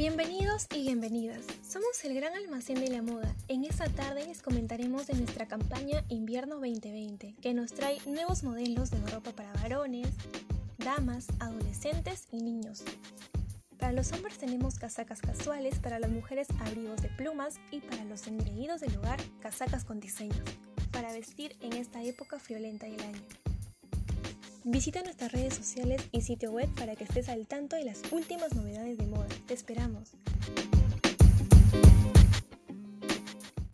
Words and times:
Bienvenidos 0.00 0.66
y 0.74 0.80
bienvenidas. 0.80 1.44
Somos 1.62 2.02
el 2.04 2.14
gran 2.14 2.34
almacén 2.34 2.80
de 2.80 2.88
la 2.88 3.02
moda. 3.02 3.36
En 3.48 3.64
esta 3.64 3.84
tarde 3.84 4.24
les 4.24 4.40
comentaremos 4.40 5.06
de 5.06 5.12
nuestra 5.12 5.44
campaña 5.44 6.02
Invierno 6.08 6.54
2020, 6.54 7.34
que 7.42 7.52
nos 7.52 7.74
trae 7.74 7.98
nuevos 8.06 8.42
modelos 8.42 8.90
de 8.90 8.98
ropa 9.10 9.32
para 9.32 9.52
varones, 9.52 10.08
damas, 10.78 11.26
adolescentes 11.38 12.28
y 12.32 12.40
niños. 12.40 12.82
Para 13.78 13.92
los 13.92 14.10
hombres 14.12 14.38
tenemos 14.38 14.78
casacas 14.78 15.20
casuales, 15.20 15.78
para 15.80 15.98
las 15.98 16.10
mujeres 16.10 16.48
abrigos 16.60 17.02
de 17.02 17.10
plumas 17.10 17.60
y 17.70 17.80
para 17.80 18.02
los 18.04 18.26
engreídos 18.26 18.80
del 18.80 18.96
hogar 18.96 19.20
casacas 19.40 19.84
con 19.84 20.00
diseños, 20.00 20.40
para 20.92 21.12
vestir 21.12 21.56
en 21.60 21.74
esta 21.74 22.02
época 22.02 22.38
friolenta 22.38 22.86
del 22.86 23.02
año. 23.02 23.49
Visita 24.72 25.02
nuestras 25.02 25.32
redes 25.32 25.54
sociales 25.54 26.00
y 26.12 26.20
sitio 26.20 26.52
web 26.52 26.68
para 26.76 26.94
que 26.94 27.02
estés 27.02 27.28
al 27.28 27.48
tanto 27.48 27.74
de 27.74 27.82
las 27.82 28.02
últimas 28.12 28.54
novedades 28.54 28.98
de 28.98 29.06
moda. 29.08 29.26
Te 29.48 29.54
esperamos. 29.54 30.12